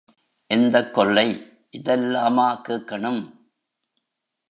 [0.49, 1.27] எந்தக் கொல்லை
[1.71, 3.21] இதெல்லாமா கேக்கணும்?